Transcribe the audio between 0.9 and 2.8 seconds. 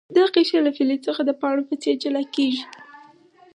څخه د پاڼو په څیر جلا کیږي.